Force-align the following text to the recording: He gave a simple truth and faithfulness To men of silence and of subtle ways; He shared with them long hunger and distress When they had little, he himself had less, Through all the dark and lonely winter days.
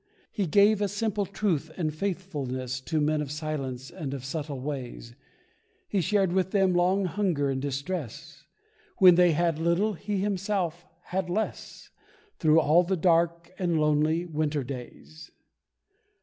He 0.31 0.47
gave 0.47 0.81
a 0.81 0.87
simple 0.87 1.27
truth 1.27 1.69
and 1.77 1.93
faithfulness 1.93 2.79
To 2.81 2.99
men 2.99 3.21
of 3.21 3.29
silence 3.31 3.91
and 3.91 4.15
of 4.15 4.25
subtle 4.25 4.59
ways; 4.59 5.13
He 5.87 6.01
shared 6.01 6.33
with 6.33 6.49
them 6.49 6.73
long 6.73 7.05
hunger 7.05 7.51
and 7.51 7.61
distress 7.61 8.45
When 8.97 9.13
they 9.13 9.33
had 9.33 9.59
little, 9.59 9.93
he 9.93 10.17
himself 10.17 10.87
had 11.03 11.29
less, 11.29 11.91
Through 12.39 12.61
all 12.61 12.81
the 12.81 12.97
dark 12.97 13.51
and 13.59 13.79
lonely 13.79 14.25
winter 14.25 14.63
days. 14.63 15.29